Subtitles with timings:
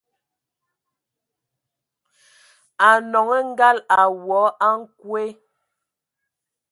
[2.87, 5.23] A nɔŋɔ ngal a woa a nkwe.